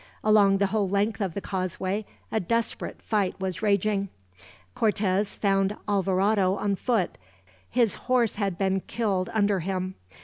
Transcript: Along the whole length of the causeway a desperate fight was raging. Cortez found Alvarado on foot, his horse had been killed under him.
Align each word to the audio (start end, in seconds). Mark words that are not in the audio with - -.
Along 0.23 0.57
the 0.57 0.65
whole 0.65 0.89
length 0.89 1.21
of 1.21 1.35
the 1.35 1.41
causeway 1.41 2.05
a 2.31 2.39
desperate 2.39 3.03
fight 3.03 3.39
was 3.39 3.61
raging. 3.61 4.09
Cortez 4.73 5.35
found 5.35 5.77
Alvarado 5.87 6.55
on 6.55 6.75
foot, 6.75 7.19
his 7.69 7.93
horse 8.09 8.33
had 8.37 8.57
been 8.57 8.79
killed 8.79 9.29
under 9.31 9.59
him. 9.59 9.93